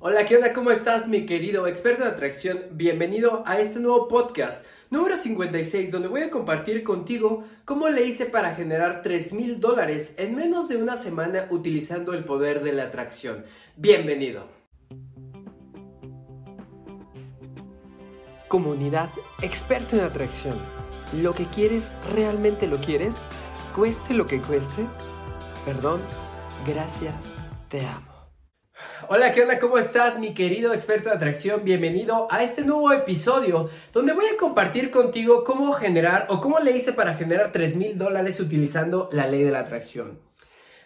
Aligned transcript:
Hola, 0.00 0.26
¿qué 0.26 0.34
onda? 0.34 0.52
¿Cómo 0.52 0.72
estás, 0.72 1.06
mi 1.06 1.26
querido 1.26 1.68
experto 1.68 2.02
de 2.02 2.10
atracción? 2.10 2.64
Bienvenido 2.72 3.44
a 3.46 3.60
este 3.60 3.78
nuevo 3.78 4.08
podcast, 4.08 4.66
número 4.90 5.16
56, 5.16 5.92
donde 5.92 6.08
voy 6.08 6.22
a 6.22 6.30
compartir 6.30 6.82
contigo 6.82 7.44
cómo 7.64 7.88
le 7.88 8.04
hice 8.04 8.26
para 8.26 8.56
generar 8.56 9.02
3 9.02 9.32
mil 9.32 9.60
dólares 9.60 10.14
en 10.16 10.34
menos 10.34 10.68
de 10.68 10.76
una 10.76 10.96
semana 10.96 11.46
utilizando 11.50 12.14
el 12.14 12.24
poder 12.24 12.64
de 12.64 12.72
la 12.72 12.82
atracción. 12.84 13.44
Bienvenido. 13.76 14.48
Comunidad 18.48 19.08
experto 19.40 19.94
en 19.94 20.02
atracción. 20.02 20.58
¿Lo 21.22 21.32
que 21.32 21.46
quieres 21.46 21.92
realmente 22.12 22.66
lo 22.66 22.78
quieres? 22.80 23.24
Cueste 23.76 24.14
lo 24.14 24.26
que 24.26 24.42
cueste. 24.42 24.82
Perdón, 25.64 26.00
gracias, 26.66 27.32
te 27.68 27.86
amo. 27.86 28.11
Hola, 29.08 29.32
¿qué 29.32 29.42
onda? 29.42 29.58
¿Cómo 29.58 29.78
estás, 29.78 30.18
mi 30.18 30.34
querido 30.34 30.72
experto 30.72 31.08
de 31.08 31.16
atracción? 31.16 31.64
Bienvenido 31.64 32.28
a 32.30 32.42
este 32.42 32.62
nuevo 32.62 32.92
episodio 32.92 33.68
donde 33.92 34.12
voy 34.12 34.26
a 34.26 34.36
compartir 34.36 34.90
contigo 34.90 35.44
cómo 35.44 35.72
generar 35.74 36.26
o 36.28 36.40
cómo 36.40 36.60
le 36.60 36.76
hice 36.76 36.92
para 36.92 37.14
generar 37.14 37.52
3 37.52 37.76
mil 37.76 37.98
dólares 37.98 38.40
utilizando 38.40 39.08
la 39.12 39.26
ley 39.26 39.42
de 39.42 39.50
la 39.50 39.60
atracción. 39.60 40.18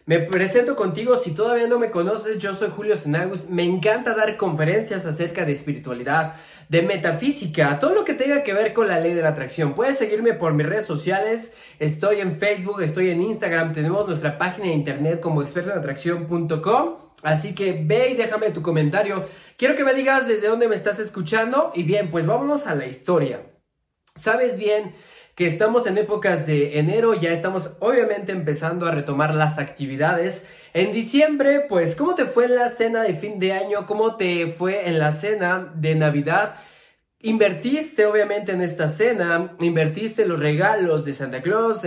Me 0.07 0.21
presento 0.21 0.77
contigo, 0.77 1.17
si 1.17 1.33
todavía 1.33 1.67
no 1.67 1.81
me 1.81 1.91
conoces, 1.91 2.39
yo 2.39 2.55
soy 2.55 2.71
Julio 2.71 2.97
Senagus, 2.97 3.51
me 3.51 3.65
encanta 3.65 4.15
dar 4.15 4.37
conferencias 4.37 5.05
acerca 5.05 5.45
de 5.45 5.53
espiritualidad, 5.55 6.35
de 6.69 6.83
metafísica, 6.83 7.79
todo 7.79 7.95
lo 7.95 8.05
que 8.05 8.15
tenga 8.15 8.43
que 8.43 8.53
ver 8.53 8.73
con 8.73 8.89
la 8.89 8.99
ley 8.99 9.15
de 9.15 9.23
la 9.23 9.31
atracción. 9.31 9.75
Puedes 9.75 9.99
seguirme 9.99 10.33
por 10.33 10.53
mis 10.53 10.67
redes 10.67 10.87
sociales, 10.87 11.53
estoy 11.79 12.21
en 12.21 12.39
Facebook, 12.39 12.83
estoy 12.83 13.11
en 13.11 13.23
Instagram, 13.23 13.73
tenemos 13.73 14.07
nuestra 14.07 14.37
página 14.39 14.67
de 14.69 14.75
internet 14.75 15.21
como 15.21 15.43
expertoenatracción.com. 15.43 17.07
Así 17.23 17.55
que 17.55 17.83
ve 17.85 18.11
y 18.11 18.15
déjame 18.15 18.51
tu 18.51 18.63
comentario. 18.63 19.27
Quiero 19.57 19.75
que 19.75 19.85
me 19.85 19.95
digas 19.95 20.29
desde 20.29 20.49
dónde 20.49 20.69
me 20.69 20.77
estás 20.77 20.99
escuchando. 20.99 21.73
Y 21.75 21.83
bien, 21.83 22.11
pues 22.11 22.27
vámonos 22.27 22.67
a 22.67 22.75
la 22.75 22.87
historia. 22.87 23.41
Sabes 24.15 24.59
bien 24.59 24.95
que 25.35 25.47
estamos 25.47 25.87
en 25.87 25.99
épocas 25.99 26.47
de 26.47 26.79
enero, 26.79 27.15
ya 27.15 27.31
estamos 27.31 27.77
obviamente 27.81 28.33
empezando 28.33 28.87
a 28.87 28.91
retomar 28.91 29.35
las 29.35 29.59
actividades. 29.59 30.47
En 30.77 30.93
diciembre, 30.93 31.65
pues, 31.67 31.97
¿cómo 31.97 32.15
te 32.15 32.27
fue 32.27 32.49
la 32.49 32.69
cena 32.69 33.03
de 33.03 33.15
fin 33.15 33.39
de 33.39 33.55
año? 33.55 33.87
¿Cómo 33.87 34.17
te 34.17 34.49
fue 34.59 34.87
en 34.87 34.99
la 34.99 35.11
cena 35.13 35.73
de 35.75 35.95
Navidad? 35.95 36.57
Invertiste 37.23 38.05
obviamente 38.05 38.53
en 38.53 38.61
esta 38.61 38.89
cena, 38.89 39.57
invertiste 39.61 40.27
los 40.27 40.39
regalos 40.39 41.03
de 41.07 41.15
Santa 41.15 41.41
Claus, 41.41 41.81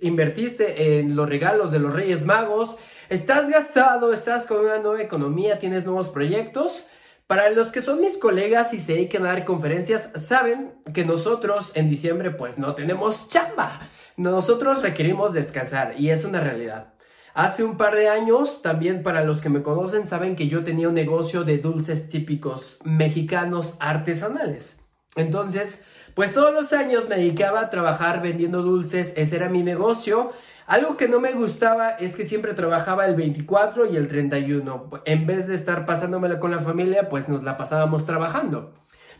invertiste 0.00 0.98
en 1.00 1.14
los 1.14 1.28
regalos 1.28 1.70
de 1.70 1.80
los 1.80 1.92
Reyes 1.92 2.24
Magos, 2.24 2.78
Estás 3.10 3.50
gastado, 3.50 4.14
estás 4.14 4.46
con 4.46 4.60
una 4.64 4.78
nueva 4.78 5.02
economía, 5.02 5.58
tienes 5.58 5.84
nuevos 5.84 6.08
proyectos. 6.08 6.86
Para 7.26 7.50
los 7.50 7.70
que 7.70 7.82
son 7.82 8.00
mis 8.00 8.16
colegas 8.16 8.72
y 8.72 8.78
se 8.78 8.94
dedican 8.94 9.26
a 9.26 9.32
dar 9.32 9.44
conferencias, 9.44 10.10
saben 10.14 10.80
que 10.94 11.04
nosotros 11.04 11.72
en 11.74 11.90
diciembre 11.90 12.30
pues 12.30 12.56
no 12.56 12.74
tenemos 12.74 13.28
chamba. 13.28 13.80
Nosotros 14.16 14.80
requerimos 14.80 15.34
descansar 15.34 16.00
y 16.00 16.08
es 16.08 16.24
una 16.24 16.40
realidad. 16.40 16.89
Hace 17.34 17.64
un 17.64 17.76
par 17.76 17.94
de 17.94 18.08
años, 18.08 18.62
también 18.62 19.02
para 19.02 19.24
los 19.24 19.40
que 19.40 19.48
me 19.48 19.62
conocen, 19.62 20.08
saben 20.08 20.36
que 20.36 20.48
yo 20.48 20.64
tenía 20.64 20.88
un 20.88 20.94
negocio 20.94 21.44
de 21.44 21.58
dulces 21.58 22.08
típicos 22.08 22.80
mexicanos 22.84 23.76
artesanales. 23.80 24.80
Entonces, 25.16 25.84
pues 26.14 26.34
todos 26.34 26.52
los 26.52 26.72
años 26.72 27.08
me 27.08 27.16
dedicaba 27.16 27.60
a 27.60 27.70
trabajar 27.70 28.20
vendiendo 28.22 28.62
dulces, 28.62 29.12
ese 29.16 29.36
era 29.36 29.48
mi 29.48 29.62
negocio 29.62 30.32
algo 30.70 30.96
que 30.96 31.08
no 31.08 31.18
me 31.18 31.32
gustaba 31.32 31.90
es 31.90 32.14
que 32.14 32.24
siempre 32.24 32.54
trabajaba 32.54 33.04
el 33.04 33.16
24 33.16 33.86
y 33.86 33.96
el 33.96 34.06
31. 34.06 35.02
En 35.04 35.26
vez 35.26 35.48
de 35.48 35.56
estar 35.56 35.84
pasándomela 35.84 36.38
con 36.38 36.52
la 36.52 36.60
familia, 36.60 37.08
pues 37.08 37.28
nos 37.28 37.42
la 37.42 37.56
pasábamos 37.56 38.06
trabajando. 38.06 38.72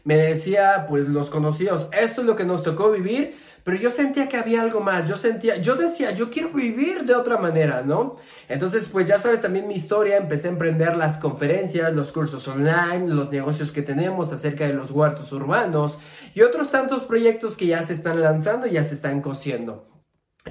Me 0.05 0.17
decía, 0.17 0.87
pues 0.89 1.09
los 1.09 1.29
conocidos, 1.29 1.89
esto 1.91 2.21
es 2.21 2.27
lo 2.29 2.37
que 2.37 2.45
nos 2.45 2.63
tocó 2.63 2.93
vivir, 2.93 3.37
pero 3.65 3.77
yo 3.77 3.91
sentía 3.91 4.29
que 4.29 4.37
había 4.37 4.63
algo 4.63 4.81
más. 4.81 5.09
Yo 5.09 5.17
sentía, 5.17 5.57
yo 5.57 5.77
decía, 5.77 6.13
yo 6.13 6.31
quiero 6.31 6.51
vivir 6.51 7.05
de 7.05 7.15
otra 7.15 7.39
manera, 7.39 7.83
¿no? 7.83 8.17
Entonces, 8.49 8.89
pues 8.91 9.07
ya 9.07 9.19
sabes 9.19 9.41
también 9.41 9.69
mi 9.69 9.75
historia, 9.75 10.17
empecé 10.17 10.49
a 10.49 10.53
emprender 10.53 10.97
las 10.97 11.19
conferencias, 11.19 11.93
los 11.95 12.13
cursos 12.13 12.47
online, 12.49 13.09
los 13.09 13.31
negocios 13.31 13.71
que 13.71 13.83
tenemos 13.83 14.33
acerca 14.33 14.67
de 14.67 14.75
los 14.75 14.91
huertos 14.91 15.33
urbanos 15.33 15.99
y 16.35 16.43
otros 16.43 16.71
tantos 16.71 17.05
proyectos 17.05 17.57
que 17.57 17.67
ya 17.67 17.83
se 17.83 17.95
están 17.95 18.21
lanzando 18.21 18.67
ya 18.67 18.85
se 18.85 18.95
están 18.95 19.21
cosiendo. 19.21 19.87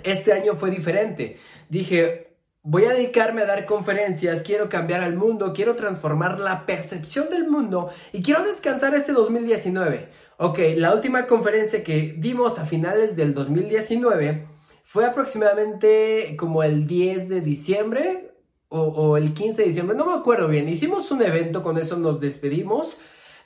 Este 0.03 0.33
año 0.33 0.55
fue 0.55 0.69
diferente. 0.69 1.39
Dije, 1.67 2.28
voy 2.69 2.85
a 2.85 2.93
dedicarme 2.93 3.41
a 3.41 3.47
dar 3.47 3.65
conferencias, 3.65 4.43
quiero 4.43 4.69
cambiar 4.69 5.01
al 5.01 5.15
mundo, 5.15 5.53
quiero 5.55 5.75
transformar 5.75 6.39
la 6.39 6.67
percepción 6.67 7.27
del 7.31 7.47
mundo 7.47 7.89
y 8.13 8.21
quiero 8.21 8.43
descansar 8.43 8.93
este 8.93 9.11
2019. 9.11 10.09
Ok, 10.37 10.59
la 10.75 10.93
última 10.93 11.25
conferencia 11.25 11.83
que 11.83 12.13
dimos 12.17 12.59
a 12.59 12.67
finales 12.67 13.15
del 13.15 13.33
2019 13.33 14.45
fue 14.83 15.03
aproximadamente 15.05 16.35
como 16.37 16.61
el 16.61 16.85
10 16.85 17.27
de 17.27 17.41
diciembre 17.41 18.33
o, 18.71 19.17
el 19.17 19.33
15 19.33 19.63
de 19.63 19.67
diciembre, 19.67 19.97
no 19.97 20.05
me 20.05 20.13
acuerdo 20.13 20.47
bien. 20.47 20.69
Hicimos 20.69 21.09
un 21.09 21.23
evento, 21.23 21.63
con 21.63 21.79
eso 21.79 21.97
nos 21.97 22.19
despedimos 22.19 22.97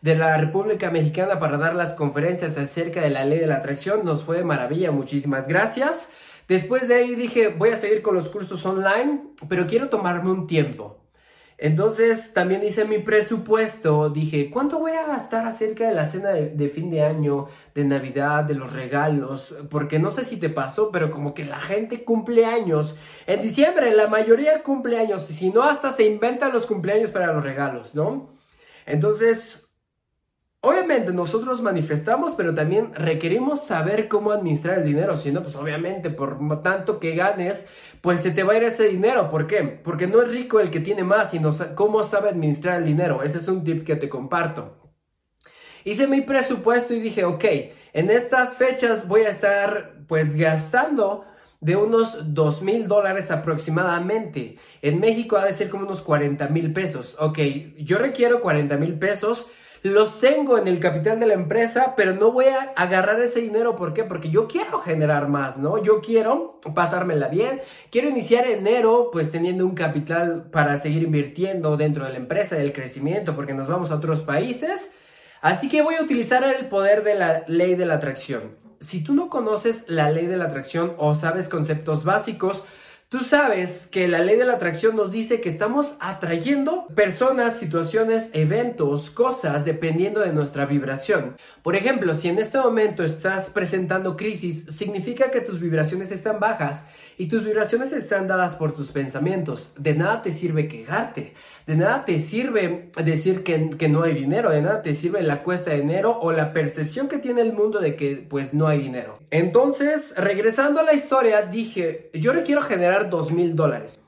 de 0.01 0.15
la 0.15 0.35
República 0.35 0.91
Mexicana 0.91 1.39
para 1.39 1.57
dar 1.57 1.75
las 1.75 1.93
conferencias 1.93 2.57
acerca 2.57 2.99
de 2.99 3.09
la 3.09 3.23
ley 3.23 3.39
de 3.39 3.47
la 3.47 3.55
atracción. 3.55 4.03
Nos 4.03 4.21
fue 4.21 4.39
de 4.39 4.43
maravilla, 4.43 4.91
muchísimas 4.91 5.47
gracias. 5.47 6.09
Después 6.47 6.87
de 6.87 6.95
ahí 6.95 7.15
dije, 7.15 7.49
voy 7.49 7.69
a 7.69 7.77
seguir 7.77 8.01
con 8.01 8.15
los 8.15 8.29
cursos 8.29 8.65
online, 8.65 9.21
pero 9.47 9.67
quiero 9.67 9.89
tomarme 9.89 10.31
un 10.31 10.47
tiempo. 10.47 11.03
Entonces 11.57 12.33
también 12.33 12.61
hice 12.65 12.83
mi 12.83 12.97
presupuesto, 12.97 14.09
dije, 14.09 14.49
¿cuánto 14.49 14.79
voy 14.79 14.93
a 14.93 15.07
gastar 15.07 15.45
acerca 15.45 15.87
de 15.87 15.93
la 15.93 16.03
cena 16.03 16.31
de, 16.31 16.69
fin 16.69 16.89
de 16.89 17.03
año, 17.03 17.47
de 17.73 17.85
Navidad, 17.85 18.43
de 18.43 18.55
los 18.55 18.73
regalos? 18.73 19.55
Porque 19.69 19.99
no 19.99 20.11
sé 20.11 20.25
si 20.25 20.37
te 20.37 20.49
pasó, 20.49 20.91
pero 20.91 21.09
como 21.09 21.33
que 21.33 21.45
la 21.45 21.61
gente 21.61 22.03
cumple 22.03 22.45
años. 22.45 22.97
En 23.27 23.41
diciembre 23.41 23.95
la 23.95 24.07
mayoría 24.07 24.61
cumple 24.63 24.99
años, 24.99 25.29
y 25.29 25.33
si 25.33 25.51
no 25.51 25.63
hasta 25.63 25.93
se 25.93 26.05
inventan 26.05 26.51
los 26.51 26.65
cumpleaños 26.65 27.11
para 27.11 27.31
los 27.31 27.43
regalos, 27.43 27.95
¿no? 27.95 28.31
Entonces 28.85 29.62
Obviamente 30.65 31.11
nosotros 31.11 31.61
manifestamos, 31.61 32.35
pero 32.37 32.55
también 32.55 32.93
requerimos 32.93 33.65
saber 33.65 34.07
cómo 34.07 34.31
administrar 34.31 34.77
el 34.77 34.85
dinero. 34.85 35.17
Si 35.17 35.29
no, 35.29 35.43
pues 35.43 35.57
obviamente 35.57 36.09
por 36.09 36.63
tanto 36.63 37.01
que 37.01 37.15
ganes, 37.15 37.67
pues 37.99 38.21
se 38.21 38.31
te 38.31 38.43
va 38.43 38.53
a 38.53 38.57
ir 38.57 38.63
ese 38.63 38.87
dinero. 38.87 39.29
¿Por 39.29 39.45
qué? 39.45 39.63
Porque 39.63 40.07
no 40.07 40.21
es 40.21 40.31
rico 40.31 40.61
el 40.61 40.71
que 40.71 40.79
tiene 40.79 41.03
más, 41.03 41.31
sino 41.31 41.51
cómo 41.75 42.01
sabe 42.03 42.29
administrar 42.29 42.77
el 42.77 42.85
dinero. 42.85 43.23
Ese 43.23 43.39
es 43.39 43.47
un 43.49 43.65
tip 43.65 43.85
que 43.85 43.97
te 43.97 44.07
comparto. 44.07 44.93
Hice 45.83 46.07
mi 46.07 46.21
presupuesto 46.21 46.93
y 46.93 47.01
dije, 47.01 47.25
ok, 47.25 47.43
en 47.91 48.09
estas 48.09 48.55
fechas 48.55 49.05
voy 49.05 49.23
a 49.23 49.31
estar 49.31 50.05
pues 50.07 50.37
gastando 50.37 51.25
de 51.59 51.75
unos 51.75 52.33
dos 52.33 52.61
mil 52.61 52.87
dólares 52.87 53.31
aproximadamente. 53.31 54.57
En 54.81 55.01
México 55.01 55.35
ha 55.35 55.43
de 55.43 55.55
ser 55.55 55.69
como 55.69 55.85
unos 55.85 56.01
40 56.01 56.47
mil 56.47 56.71
pesos. 56.71 57.17
Ok, 57.19 57.39
yo 57.79 57.97
requiero 57.97 58.39
40 58.39 58.77
mil 58.77 58.97
pesos 58.97 59.51
los 59.83 60.21
tengo 60.21 60.57
en 60.57 60.69
el 60.69 60.79
capital 60.79 61.19
de 61.19 61.25
la 61.25 61.33
empresa, 61.33 61.93
pero 61.97 62.15
no 62.15 62.31
voy 62.31 62.45
a 62.45 62.71
agarrar 62.77 63.19
ese 63.19 63.41
dinero. 63.41 63.75
¿Por 63.75 63.93
qué? 63.93 64.05
Porque 64.05 64.29
yo 64.29 64.47
quiero 64.47 64.79
generar 64.79 65.27
más, 65.27 65.57
¿no? 65.57 65.77
Yo 65.83 65.99
quiero 65.99 66.61
pasármela 66.73 67.27
bien. 67.27 67.61
Quiero 67.91 68.07
iniciar 68.07 68.47
enero, 68.47 69.09
pues 69.11 69.29
teniendo 69.29 69.65
un 69.65 69.75
capital 69.75 70.49
para 70.51 70.77
seguir 70.77 71.03
invirtiendo 71.03 71.75
dentro 71.75 72.05
de 72.05 72.11
la 72.11 72.17
empresa, 72.17 72.55
del 72.55 72.71
crecimiento, 72.71 73.35
porque 73.35 73.53
nos 73.53 73.67
vamos 73.67 73.91
a 73.91 73.95
otros 73.95 74.21
países. 74.21 74.89
Así 75.41 75.67
que 75.67 75.81
voy 75.81 75.95
a 75.95 76.01
utilizar 76.01 76.45
el 76.45 76.67
poder 76.67 77.03
de 77.03 77.15
la 77.15 77.43
ley 77.47 77.75
de 77.75 77.85
la 77.85 77.95
atracción. 77.95 78.55
Si 78.79 79.03
tú 79.03 79.13
no 79.13 79.29
conoces 79.29 79.83
la 79.87 80.09
ley 80.09 80.27
de 80.27 80.37
la 80.37 80.45
atracción 80.45 80.93
o 80.97 81.13
sabes 81.13 81.49
conceptos 81.49 82.05
básicos, 82.05 82.63
Tú 83.13 83.19
sabes 83.19 83.85
que 83.85 84.07
la 84.07 84.21
ley 84.21 84.37
de 84.37 84.43
la 84.43 84.53
atracción 84.53 84.95
nos 84.95 85.11
dice 85.11 85.39
que 85.39 85.49
estamos 85.49 85.97
atrayendo 85.99 86.87
personas, 86.95 87.59
situaciones, 87.59 88.31
eventos, 88.33 89.11
cosas 89.11 89.65
dependiendo 89.65 90.21
de 90.21 90.33
nuestra 90.33 90.65
vibración. 90.65 91.37
Por 91.61 91.75
ejemplo, 91.75 92.15
si 92.15 92.29
en 92.29 92.39
este 92.39 92.57
momento 92.57 93.03
estás 93.03 93.51
presentando 93.51 94.17
crisis, 94.17 94.65
significa 94.65 95.29
que 95.29 95.41
tus 95.41 95.59
vibraciones 95.59 96.11
están 96.11 96.39
bajas 96.39 96.87
y 97.17 97.27
tus 97.27 97.45
vibraciones 97.45 97.91
están 97.91 98.27
dadas 98.27 98.55
por 98.55 98.73
tus 98.73 98.87
pensamientos. 98.87 99.71
De 99.77 99.93
nada 99.93 100.23
te 100.23 100.31
sirve 100.31 100.67
quejarte, 100.67 101.35
de 101.67 101.75
nada 101.75 102.05
te 102.05 102.19
sirve 102.19 102.89
decir 103.03 103.43
que, 103.43 103.69
que, 103.77 103.89
no 103.89 104.03
hay 104.03 104.15
dinero, 104.15 104.49
de 104.49 104.63
nada 104.63 104.81
te 104.81 104.95
sirve 104.95 105.21
la 105.21 105.43
cuesta 105.43 105.69
de 105.69 105.81
dinero 105.81 106.19
o 106.19 106.31
la 106.31 106.51
percepción 106.51 107.07
que 107.07 107.19
tiene 107.19 107.41
el 107.41 107.53
mundo 107.53 107.79
de 107.79 107.95
que 107.95 108.25
pues 108.27 108.55
no 108.55 108.67
hay 108.67 108.79
dinero. 108.79 109.19
Entonces, 109.29 110.13
regresando 110.17 110.79
a 110.79 110.83
la 110.83 110.93
historia, 110.93 111.43
dije, 111.43 112.09
yo 112.13 112.33
requiero 112.33 112.61
generar 112.61 113.02
dos 113.09 113.31
mil 113.31 113.55
dólares. 113.55 113.99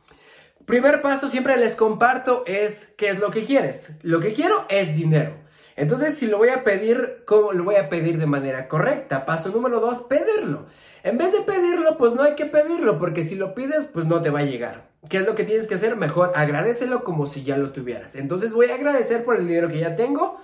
Primer 0.66 1.02
paso, 1.02 1.30
siempre 1.30 1.58
les 1.58 1.76
comparto, 1.76 2.44
es 2.48 2.94
qué 2.98 3.10
es 3.10 3.20
lo 3.20 3.30
que 3.30 3.46
quieres. 3.46 3.92
Lo 4.02 4.20
que 4.20 4.34
quiero 4.34 4.66
es 4.70 4.96
dinero. 4.96 5.34
Entonces, 5.76 6.16
si 6.16 6.28
lo 6.28 6.38
voy 6.38 6.50
a 6.50 6.64
pedir, 6.64 7.24
¿cómo 7.26 7.54
lo 7.54 7.64
voy 7.66 7.76
a 7.76 7.90
pedir 7.90 8.18
de 8.18 8.26
manera 8.26 8.68
correcta? 8.68 9.26
Paso 9.26 9.50
número 9.50 9.80
dos, 9.80 10.04
pedirlo. 10.04 10.66
En 11.04 11.20
vez 11.20 11.34
de 11.34 11.42
pedirlo, 11.42 11.98
pues 11.98 12.14
no 12.14 12.24
hay 12.24 12.34
que 12.34 12.46
pedirlo, 12.46 12.98
porque 12.98 13.24
si 13.24 13.36
lo 13.36 13.54
pides, 13.54 13.86
pues 13.94 14.08
no 14.08 14.22
te 14.22 14.32
va 14.32 14.40
a 14.40 14.46
llegar. 14.46 14.90
¿Qué 15.08 15.18
es 15.18 15.26
lo 15.28 15.36
que 15.36 15.44
tienes 15.44 15.68
que 15.68 15.76
hacer? 15.76 15.96
Mejor 15.98 16.32
agradecelo 16.34 17.04
como 17.04 17.28
si 17.28 17.44
ya 17.44 17.58
lo 17.58 17.72
tuvieras. 17.72 18.16
Entonces 18.16 18.52
voy 18.52 18.72
a 18.72 18.76
agradecer 18.76 19.24
por 19.24 19.36
el 19.36 19.48
dinero 19.48 19.68
que 19.68 19.80
ya 19.80 19.96
tengo. 19.96 20.42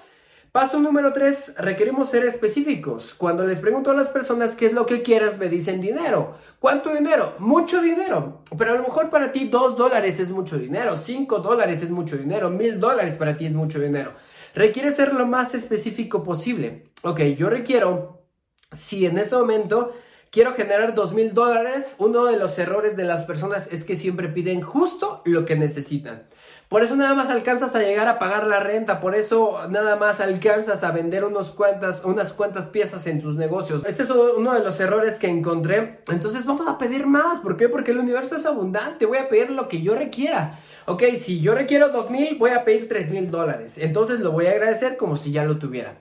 Paso 0.52 0.80
número 0.80 1.14
3, 1.14 1.56
requerimos 1.60 2.10
ser 2.10 2.26
específicos. 2.26 3.14
Cuando 3.14 3.48
les 3.48 3.62
pregunto 3.62 3.92
a 3.92 3.94
las 3.94 4.10
personas 4.10 4.54
qué 4.54 4.66
es 4.66 4.74
lo 4.74 4.86
que 4.86 5.02
quieras, 5.02 5.38
me 5.38 5.48
dicen 5.48 5.80
dinero. 5.80 6.36
¿Cuánto 6.60 6.94
dinero? 6.94 7.36
Mucho 7.40 7.82
dinero. 7.82 8.44
Pero 8.58 8.74
a 8.74 8.76
lo 8.76 8.84
mejor 8.84 9.10
para 9.10 9.32
ti 9.32 9.48
2 9.48 9.78
dólares 9.78 10.20
es 10.20 10.30
mucho 10.30 10.58
dinero, 10.58 10.98
5 10.98 11.40
dólares 11.40 11.82
es 11.82 11.90
mucho 11.90 12.18
dinero, 12.18 12.50
1000 12.50 12.82
dólares 12.82 13.16
para 13.16 13.38
ti 13.38 13.46
es 13.46 13.54
mucho 13.54 13.80
dinero. 13.80 14.12
Requiere 14.54 14.92
ser 14.92 15.14
lo 15.14 15.26
más 15.26 15.56
específico 15.56 16.22
posible. 16.22 16.84
Ok, 17.04 17.22
yo 17.38 17.50
requiero, 17.50 18.26
si 18.74 19.06
en 19.06 19.20
este 19.20 19.38
momento 19.38 19.94
quiero 20.32 20.52
generar 20.52 20.94
dos 20.94 21.14
mil 21.14 21.34
dólares, 21.34 21.96
uno 21.98 22.26
de 22.26 22.36
los 22.36 22.60
errores 22.60 22.98
de 22.98 23.06
las 23.06 23.24
personas 23.24 23.72
es 23.72 23.86
que 23.86 23.96
siempre 23.96 24.28
piden 24.28 24.62
justo 24.62 25.22
lo 25.24 25.46
que 25.46 25.56
necesitan. 25.56 26.28
Por 26.72 26.86
eso 26.86 26.96
nada 26.96 27.14
más 27.16 27.30
alcanzas 27.30 27.76
a 27.76 27.80
llegar 27.80 28.08
a 28.08 28.18
pagar 28.18 28.48
la 28.48 28.62
renta, 28.62 29.02
por 29.02 29.14
eso 29.14 29.68
nada 29.68 29.98
más 29.98 30.22
alcanzas 30.22 30.86
a 30.86 30.92
vender 30.92 31.26
unos 31.26 31.50
cuantas, 31.50 32.06
unas 32.06 32.32
cuantas 32.32 32.68
piezas 32.68 33.06
en 33.08 33.22
tus 33.22 33.36
negocios. 33.36 33.84
Este 33.86 34.04
es 34.04 34.10
uno 34.10 34.54
de 34.54 34.64
los 34.64 34.80
errores 34.80 35.20
que 35.20 35.28
encontré. 35.28 36.00
Entonces 36.08 36.46
vamos 36.46 36.70
a 36.70 36.78
pedir 36.78 37.08
más. 37.08 37.42
¿Por 37.42 37.58
qué? 37.58 37.68
Porque 37.68 37.92
el 37.92 37.98
universo 37.98 38.38
es 38.38 38.46
abundante. 38.46 39.06
Voy 39.06 39.18
a 39.18 39.28
pedir 39.28 39.52
lo 39.52 39.68
que 39.68 39.82
yo 39.82 39.96
requiera. 39.96 40.60
Ok, 40.86 41.04
si 41.20 41.42
yo 41.42 41.56
requiero 41.56 41.90
dos 41.90 42.10
mil, 42.10 42.38
voy 42.38 42.52
a 42.52 42.64
pedir 42.64 42.88
tres 42.88 43.12
mil 43.12 43.30
dólares. 43.30 43.74
Entonces 43.78 44.22
lo 44.22 44.32
voy 44.32 44.46
a 44.46 44.52
agradecer 44.52 44.96
como 44.96 45.18
si 45.18 45.34
ya 45.34 45.44
lo 45.44 45.58
tuviera. 45.58 45.96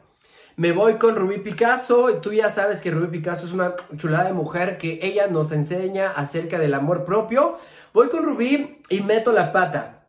Me 0.55 0.71
voy 0.71 0.99
con 0.99 1.17
Rubí 1.17 1.39
Picasso. 1.39 2.15
Tú 2.23 2.33
ya 2.33 2.49
sabes 2.53 2.81
que 2.81 2.93
Rubí 2.93 3.19
Picasso 3.19 3.45
es 3.45 3.53
una 3.53 3.75
chulada 3.97 4.27
de 4.27 4.35
mujer 4.35 4.79
que 4.79 5.01
ella 5.03 5.27
nos 5.27 5.51
enseña 5.51 6.13
acerca 6.13 6.61
del 6.61 6.75
amor 6.75 7.05
propio. 7.05 7.59
Voy 7.93 8.09
con 8.09 8.23
Rubí 8.23 8.83
y 8.89 9.01
meto 9.01 9.33
la 9.33 9.51
pata. 9.51 10.00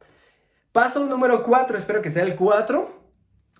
Paso 0.71 1.05
número 1.05 1.43
4, 1.43 1.77
espero 1.77 2.01
que 2.01 2.11
sea 2.11 2.23
el 2.23 2.35
4. 2.35 3.01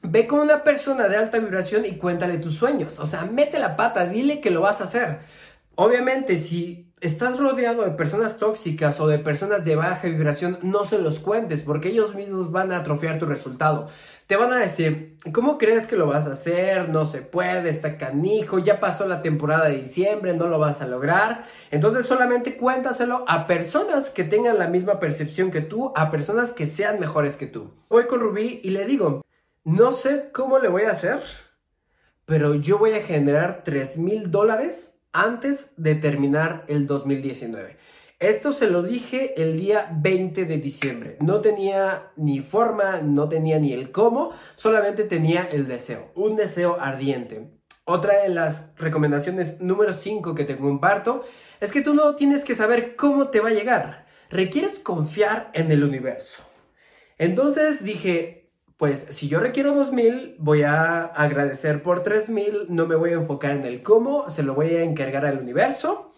Ve 0.04 0.28
con 0.28 0.40
una 0.40 0.63
persona 0.63 1.08
de 1.08 1.18
alta 1.18 1.40
vibración 1.40 1.86
y 1.86 1.98
cuéntale 1.98 2.38
tus 2.38 2.56
sueños. 2.56 3.00
O 3.00 3.08
sea, 3.08 3.25
mete 3.25 3.60
la 3.60 3.75
pata, 3.75 4.06
dile 4.06 4.40
que 4.40 4.50
lo 4.50 4.62
vas 4.62 4.81
a 4.81 4.86
hacer. 4.86 5.19
Obviamente, 5.83 6.39
si 6.39 6.94
estás 7.00 7.39
rodeado 7.39 7.81
de 7.81 7.89
personas 7.89 8.38
tóxicas 8.38 9.00
o 9.00 9.07
de 9.07 9.18
personas 9.18 9.66
de 9.66 9.75
baja 9.75 10.07
vibración, 10.07 10.60
no 10.62 10.86
se 10.86 11.00
los 11.00 11.18
cuentes 11.18 11.63
porque 11.63 11.89
ellos 11.89 12.13
mismos 12.13 12.51
van 12.51 12.72
a 12.72 12.78
atrofiar 12.78 13.18
tu 13.18 13.25
resultado. 13.25 13.89
Te 14.28 14.36
van 14.36 14.54
a 14.54 14.57
decir, 14.57 15.18
¿cómo 15.33 15.57
crees 15.57 15.88
que 15.88 15.95
lo 15.95 16.06
vas 16.06 16.28
a 16.28 16.33
hacer? 16.33 16.89
No 16.89 17.06
se 17.06 17.24
puede, 17.24 17.72
está 17.72 17.98
canijo, 17.98 18.60
ya 18.60 18.80
pasó 18.80 19.07
la 19.07 19.24
temporada 19.24 19.69
de 19.69 19.78
diciembre, 19.78 20.36
no 20.36 20.45
lo 20.45 20.60
vas 20.60 20.83
a 20.83 20.88
lograr. 20.88 21.45
Entonces 21.72 22.06
solamente 22.06 22.57
cuéntaselo 22.57 23.25
a 23.27 23.48
personas 23.48 24.12
que 24.12 24.24
tengan 24.24 24.60
la 24.60 24.68
misma 24.68 25.00
percepción 25.00 25.50
que 25.50 25.62
tú, 25.62 25.92
a 25.95 26.12
personas 26.12 26.54
que 26.54 26.68
sean 26.68 27.00
mejores 27.00 27.38
que 27.38 27.48
tú. 27.48 27.74
Voy 27.89 28.06
con 28.06 28.19
Rubí 28.19 28.62
y 28.63 28.69
le 28.69 28.86
digo, 28.86 29.25
no 29.63 29.94
sé 29.94 30.30
cómo 30.31 30.60
le 30.60 30.68
voy 30.68 30.84
a 30.84 30.92
hacer, 30.92 31.24
pero 32.25 32.54
yo 32.54 32.77
voy 32.77 32.94
a 32.94 33.01
generar 33.01 33.63
3 33.66 33.98
mil 33.98 34.30
dólares 34.30 35.00
antes 35.13 35.74
de 35.78 35.96
terminar 35.96 36.66
el 36.68 36.88
2019. 36.88 37.78
Esto 38.19 38.54
se 38.54 38.69
lo 38.69 38.84
dije 38.84 39.42
el 39.42 39.60
día 39.60 39.90
20 39.92 40.46
de 40.46 40.58
diciembre. 40.58 41.18
No 41.22 41.42
tenía 41.42 42.12
ni 42.18 42.40
forma, 42.42 43.02
no 43.02 43.28
tenía 43.28 43.58
ni 43.58 43.74
el 43.74 43.92
cómo, 43.92 44.31
solamente 44.56 45.06
tenía 45.06 45.44
el 45.44 45.68
deseo, 45.68 46.12
un 46.13 46.36
deseo 46.36 46.80
ardiente. 46.80 47.50
Otra 47.84 48.22
de 48.22 48.30
las 48.30 48.75
recomendaciones 48.78 49.60
número 49.60 49.92
5 49.92 50.36
que 50.36 50.44
te 50.44 50.56
comparto 50.58 51.25
es 51.60 51.72
que 51.72 51.81
tú 51.81 51.96
no 51.96 52.16
tienes 52.16 52.46
que 52.46 52.54
saber 52.54 52.96
cómo 52.96 53.30
te 53.30 53.40
va 53.40 53.50
a 53.50 53.54
llegar. 53.54 54.06
Requieres 54.30 54.80
confiar 54.80 55.50
en 55.54 55.72
el 55.72 55.84
universo. 55.84 56.44
Entonces 57.18 57.84
dije, 57.84 58.41
pues 58.81 59.06
si 59.12 59.28
yo 59.28 59.39
requiero 59.39 59.75
2000, 59.75 60.38
voy 60.39 60.63
a 60.63 61.04
agradecer 61.04 61.83
por 61.83 62.01
3000, 62.01 62.66
no 62.69 62.88
me 62.88 62.95
voy 62.95 63.12
a 63.12 63.18
enfocar 63.18 63.51
en 63.51 63.63
el 63.63 63.83
cómo, 63.83 64.28
se 64.31 64.42
lo 64.42 64.56
voy 64.56 64.75
a 64.75 64.81
encargar 64.81 65.24
al 65.24 65.38
universo. 65.38 66.12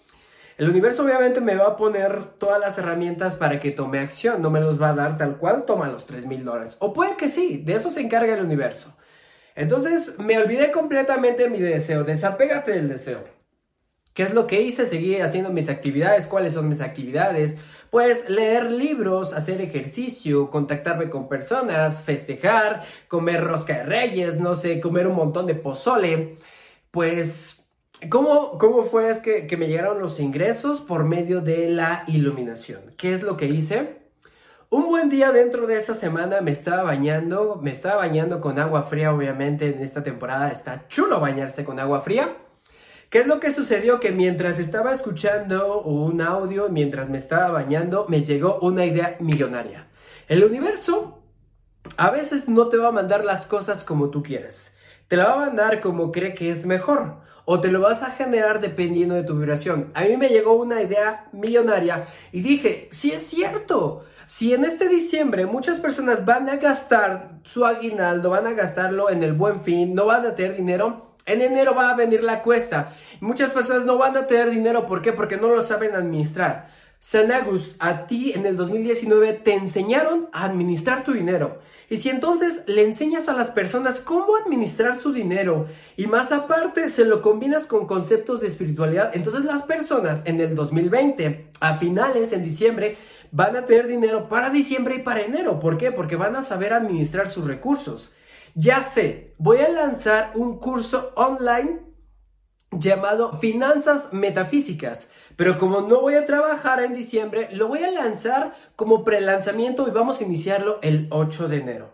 El 0.55 0.69
universo 0.69 1.03
obviamente 1.03 1.41
me 1.41 1.55
va 1.55 1.67
a 1.67 1.75
poner 1.75 2.37
todas 2.37 2.61
las 2.61 2.77
herramientas 2.77 3.35
para 3.35 3.59
que 3.59 3.71
tome 3.71 3.99
acción, 3.99 4.41
no 4.41 4.49
me 4.49 4.61
los 4.61 4.81
va 4.81 4.91
a 4.91 4.95
dar 4.95 5.17
tal 5.17 5.35
cual, 5.39 5.65
toma 5.65 5.89
los 5.89 6.05
3000 6.05 6.45
dólares. 6.45 6.77
O 6.79 6.93
puede 6.93 7.17
que 7.17 7.29
sí, 7.29 7.61
de 7.65 7.73
eso 7.73 7.89
se 7.89 7.99
encarga 7.99 8.33
el 8.33 8.45
universo. 8.45 8.95
Entonces 9.55 10.17
me 10.17 10.37
olvidé 10.37 10.71
completamente 10.71 11.43
de 11.43 11.49
mi 11.49 11.59
deseo, 11.59 12.05
desapégate 12.05 12.71
del 12.71 12.87
deseo. 12.87 13.25
¿Qué 14.13 14.23
es 14.23 14.33
lo 14.33 14.47
que 14.47 14.61
hice? 14.61 14.85
Seguí 14.85 15.19
haciendo 15.19 15.49
mis 15.49 15.67
actividades, 15.67 16.27
cuáles 16.27 16.53
son 16.53 16.69
mis 16.69 16.79
actividades, 16.79 17.57
pues 17.93 18.27
leer 18.27 18.71
libros, 18.71 19.33
hacer 19.33 19.61
ejercicio, 19.61 20.49
contactarme 20.49 21.11
con 21.11 21.29
personas, 21.29 22.01
festejar, 22.01 22.81
comer 23.07 23.43
rosca 23.43 23.77
de 23.77 23.83
reyes, 23.83 24.39
no 24.39 24.55
sé, 24.55 24.81
comer 24.81 25.05
un 25.05 25.15
montón 25.15 25.45
de 25.45 25.53
pozole. 25.53 26.39
Pues, 26.89 27.63
¿cómo, 28.09 28.57
cómo 28.57 28.85
fue 28.85 29.11
es 29.11 29.21
que, 29.21 29.45
que 29.45 29.57
me 29.57 29.67
llegaron 29.67 29.99
los 29.99 30.19
ingresos? 30.19 30.81
Por 30.81 31.03
medio 31.03 31.41
de 31.41 31.69
la 31.69 32.03
iluminación. 32.07 32.95
¿Qué 32.97 33.13
es 33.13 33.21
lo 33.21 33.37
que 33.37 33.45
hice? 33.45 33.97
Un 34.71 34.87
buen 34.87 35.09
día 35.09 35.31
dentro 35.31 35.67
de 35.67 35.77
esa 35.77 35.93
semana 35.93 36.41
me 36.41 36.49
estaba 36.49 36.81
bañando, 36.81 37.59
me 37.61 37.69
estaba 37.69 37.97
bañando 37.97 38.41
con 38.41 38.57
agua 38.57 38.85
fría, 38.85 39.13
obviamente 39.13 39.67
en 39.67 39.83
esta 39.83 40.01
temporada 40.01 40.49
está 40.49 40.87
chulo 40.87 41.19
bañarse 41.19 41.63
con 41.63 41.79
agua 41.79 42.01
fría. 42.01 42.37
¿Qué 43.13 43.19
es 43.19 43.27
lo 43.27 43.39
que 43.39 43.53
sucedió? 43.53 43.99
Que 43.99 44.11
mientras 44.11 44.57
estaba 44.57 44.91
escuchando 44.91 45.83
un 45.83 46.19
audio, 46.19 46.69
mientras 46.69 47.09
me 47.09 47.19
estaba 47.19 47.51
bañando, 47.51 48.07
me 48.09 48.23
llegó 48.23 48.57
una 48.61 48.87
idea 48.87 49.17
millonaria. 49.19 49.85
El 50.27 50.43
universo 50.43 51.21
a 51.95 52.09
veces 52.09 52.49
no 52.49 52.69
te 52.69 52.77
va 52.77 52.87
a 52.87 52.91
mandar 52.91 53.23
las 53.23 53.45
cosas 53.45 53.83
como 53.83 54.09
tú 54.09 54.23
quieres. 54.23 54.75
Te 55.07 55.15
la 55.15 55.25
va 55.25 55.33
a 55.33 55.45
mandar 55.45 55.79
como 55.79 56.11
cree 56.11 56.33
que 56.33 56.49
es 56.49 56.65
mejor. 56.65 57.17
O 57.45 57.61
te 57.61 57.67
lo 57.67 57.81
vas 57.81 58.01
a 58.01 58.09
generar 58.09 58.59
dependiendo 58.59 59.13
de 59.13 59.25
tu 59.25 59.37
vibración. 59.37 59.91
A 59.93 60.05
mí 60.05 60.17
me 60.17 60.29
llegó 60.29 60.55
una 60.55 60.81
idea 60.81 61.27
millonaria 61.33 62.07
y 62.31 62.41
dije, 62.41 62.89
sí 62.91 63.11
es 63.11 63.27
cierto. 63.27 64.05
Si 64.25 64.55
en 64.55 64.65
este 64.65 64.89
diciembre 64.89 65.45
muchas 65.45 65.79
personas 65.79 66.25
van 66.25 66.49
a 66.49 66.55
gastar 66.55 67.41
su 67.43 67.63
aguinaldo, 67.63 68.31
van 68.31 68.47
a 68.47 68.53
gastarlo 68.53 69.11
en 69.11 69.21
el 69.21 69.33
buen 69.33 69.61
fin, 69.61 69.93
no 69.93 70.07
van 70.07 70.25
a 70.25 70.33
tener 70.33 70.57
dinero, 70.57 71.12
en 71.25 71.41
enero 71.41 71.73
va 71.75 71.89
a 71.89 71.95
venir 71.95 72.23
la 72.23 72.41
cuesta. 72.41 72.93
Muchas 73.21 73.51
personas 73.51 73.85
no 73.85 73.97
van 73.97 74.17
a 74.17 74.27
tener 74.27 74.49
dinero. 74.49 74.85
¿Por 74.85 75.01
qué? 75.01 75.13
Porque 75.13 75.37
no 75.37 75.49
lo 75.49 75.63
saben 75.63 75.95
administrar. 75.95 76.69
Sanagus, 76.99 77.75
a 77.79 78.07
ti 78.07 78.31
en 78.33 78.45
el 78.45 78.55
2019 78.55 79.33
te 79.43 79.53
enseñaron 79.53 80.29
a 80.31 80.45
administrar 80.45 81.03
tu 81.03 81.11
dinero. 81.11 81.59
Y 81.89 81.97
si 81.97 82.09
entonces 82.09 82.63
le 82.65 82.83
enseñas 82.83 83.27
a 83.27 83.33
las 83.33 83.49
personas 83.49 83.99
cómo 83.99 84.37
administrar 84.37 84.97
su 84.97 85.11
dinero 85.11 85.67
y 85.97 86.07
más 86.07 86.31
aparte 86.31 86.89
se 86.89 87.05
lo 87.05 87.21
combinas 87.21 87.65
con 87.65 87.87
conceptos 87.87 88.39
de 88.39 88.47
espiritualidad, 88.47 89.11
entonces 89.13 89.43
las 89.43 89.63
personas 89.63 90.21
en 90.25 90.39
el 90.39 90.55
2020, 90.55 91.49
a 91.59 91.77
finales, 91.77 92.31
en 92.31 92.45
diciembre, 92.45 92.97
van 93.31 93.55
a 93.57 93.65
tener 93.65 93.87
dinero 93.87 94.29
para 94.29 94.49
diciembre 94.49 94.95
y 94.95 94.99
para 94.99 95.21
enero. 95.21 95.59
¿Por 95.59 95.77
qué? 95.77 95.91
Porque 95.91 96.15
van 96.15 96.35
a 96.35 96.41
saber 96.41 96.73
administrar 96.73 97.27
sus 97.27 97.45
recursos. 97.45 98.13
Ya 98.55 98.85
sé, 98.85 99.33
voy 99.39 99.59
a 99.59 99.69
lanzar 99.69 100.33
un 100.35 100.59
curso 100.59 101.11
online 101.15 101.79
llamado 102.71 103.39
Finanzas 103.39 104.13
Metafísicas. 104.13 105.09
Pero 105.35 105.57
como 105.57 105.81
no 105.81 106.01
voy 106.01 106.13
a 106.13 106.27
trabajar 106.27 106.83
en 106.83 106.93
diciembre, 106.93 107.49
lo 107.51 107.67
voy 107.67 107.83
a 107.83 107.89
lanzar 107.89 108.53
como 108.75 109.03
prelanzamiento 109.03 109.87
y 109.87 109.91
vamos 109.91 110.21
a 110.21 110.23
iniciarlo 110.23 110.77
el 110.83 111.07
8 111.09 111.47
de 111.47 111.57
enero. 111.57 111.93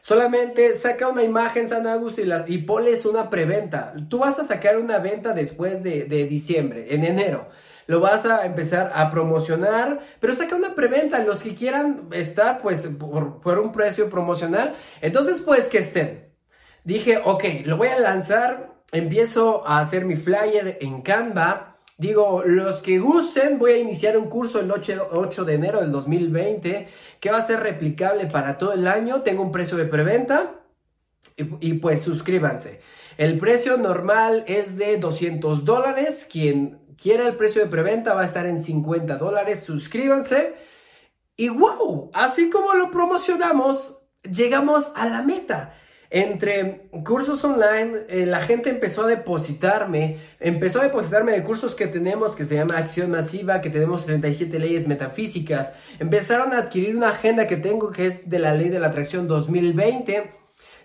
Solamente 0.00 0.76
saca 0.76 1.08
una 1.08 1.24
imagen 1.24 1.68
San 1.68 1.88
Agus 1.88 2.18
y, 2.18 2.22
y 2.46 2.58
pones 2.58 3.04
una 3.04 3.28
preventa. 3.28 3.92
Tú 4.08 4.20
vas 4.20 4.38
a 4.38 4.44
sacar 4.44 4.78
una 4.78 4.98
venta 4.98 5.32
después 5.34 5.82
de, 5.82 6.04
de 6.04 6.26
diciembre, 6.26 6.94
en 6.94 7.02
enero 7.02 7.48
lo 7.88 8.00
vas 8.00 8.26
a 8.26 8.44
empezar 8.44 8.92
a 8.94 9.10
promocionar, 9.10 10.00
pero 10.20 10.34
saca 10.34 10.54
una 10.54 10.74
preventa, 10.74 11.24
los 11.24 11.42
que 11.42 11.54
quieran 11.54 12.08
estar 12.12 12.60
pues 12.60 12.86
por, 12.86 13.58
un 13.58 13.72
precio 13.72 14.10
promocional, 14.10 14.76
entonces 15.00 15.40
pues 15.40 15.68
que 15.68 15.78
estén. 15.78 16.28
Dije, 16.84 17.18
ok, 17.24 17.44
lo 17.64 17.78
voy 17.78 17.88
a 17.88 17.98
lanzar, 17.98 18.74
empiezo 18.92 19.66
a 19.66 19.80
hacer 19.80 20.04
mi 20.04 20.16
flyer 20.16 20.78
en 20.80 21.02
Canva, 21.02 21.74
Digo, 21.96 22.44
los 22.46 22.80
que 22.80 23.00
gusten, 23.00 23.58
voy 23.58 23.72
a 23.72 23.78
iniciar 23.78 24.16
un 24.16 24.28
curso 24.28 24.60
el 24.60 24.70
8, 24.70 25.44
de 25.44 25.54
enero 25.54 25.80
del 25.80 25.90
2020 25.90 26.86
que 27.18 27.30
va 27.32 27.38
a 27.38 27.42
ser 27.42 27.58
replicable 27.58 28.26
para 28.26 28.56
todo 28.56 28.72
el 28.72 28.86
año. 28.86 29.22
Tengo 29.22 29.42
un 29.42 29.50
precio 29.50 29.76
de 29.76 29.84
preventa 29.84 30.60
y, 31.36 31.70
y 31.70 31.74
pues 31.80 32.02
suscríbanse. 32.02 32.80
El 33.16 33.36
precio 33.38 33.78
normal 33.78 34.44
es 34.46 34.76
de 34.76 34.96
200 34.98 35.64
dólares. 35.64 36.24
Quien 36.30 36.87
quiera 37.00 37.26
el 37.26 37.36
precio 37.36 37.62
de 37.62 37.70
preventa 37.70 38.14
va 38.14 38.22
a 38.22 38.26
estar 38.26 38.46
en 38.46 38.62
50 38.62 39.16
dólares. 39.16 39.62
Suscríbanse. 39.64 40.54
Y 41.36 41.48
wow, 41.50 42.10
así 42.14 42.50
como 42.50 42.74
lo 42.74 42.90
promocionamos, 42.90 43.98
llegamos 44.22 44.88
a 44.94 45.06
la 45.06 45.22
meta. 45.22 45.74
entre 46.10 46.88
cursos 47.04 47.44
online, 47.44 47.98
eh, 48.08 48.24
la 48.24 48.40
gente 48.40 48.70
empezó 48.70 49.04
a 49.04 49.08
depositarme, 49.08 50.18
empezó 50.40 50.80
a 50.80 50.84
depositarme 50.84 51.32
de 51.32 51.44
cursos 51.44 51.74
que 51.74 51.86
tenemos 51.86 52.34
que 52.34 52.46
se 52.46 52.54
llama 52.54 52.78
Acción 52.78 53.10
Masiva, 53.10 53.60
que 53.60 53.68
tenemos 53.68 54.06
37 54.06 54.58
leyes 54.58 54.88
metafísicas. 54.88 55.74
Empezaron 55.98 56.54
a 56.54 56.60
adquirir 56.60 56.96
una 56.96 57.10
agenda 57.10 57.46
que 57.46 57.58
tengo 57.58 57.92
que 57.92 58.06
es 58.06 58.30
de 58.30 58.38
la 58.38 58.54
ley 58.54 58.70
de 58.70 58.80
la 58.80 58.88
atracción 58.88 59.28
2020. 59.28 60.32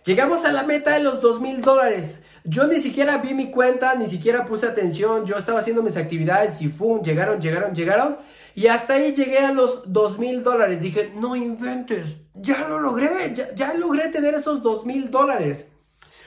Llegamos 0.06 0.44
a 0.44 0.52
la 0.52 0.64
meta 0.64 0.92
de 0.92 1.00
los 1.00 1.22
2 1.22 1.40
mil 1.40 1.62
dólares. 1.62 2.22
Yo 2.46 2.68
ni 2.68 2.82
siquiera 2.82 3.18
vi 3.18 3.34
mi 3.34 3.50
cuenta, 3.50 3.96
ni 3.96 4.10
siquiera 4.10 4.46
puse 4.46 4.68
atención, 4.68 5.26
yo 5.26 5.38
estaba 5.38 5.60
haciendo 5.60 5.82
mis 5.82 5.96
actividades 5.96 6.62
y 6.62 6.68
¡fum! 6.68 7.02
Llegaron, 7.02 7.40
llegaron, 7.40 7.74
llegaron. 7.74 8.18
Y 8.54 8.68
hasta 8.68 8.96
ahí 8.96 9.16
llegué 9.16 9.40
a 9.40 9.54
los 9.54 9.92
dos 9.92 10.20
mil 10.20 10.44
dólares. 10.44 10.82
Dije, 10.82 11.12
no 11.16 11.36
inventes, 11.36 12.28
ya 12.36 12.68
lo 12.68 12.80
logré, 12.80 13.34
ya, 13.56 13.74
logré 13.74 14.10
tener 14.10 14.36
esos 14.36 14.62
dos 14.62 14.86
mil 14.86 15.10
dólares. 15.10 15.72